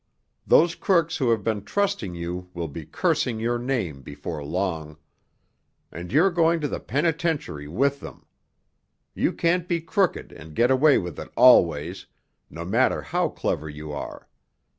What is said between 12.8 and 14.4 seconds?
how clever you are.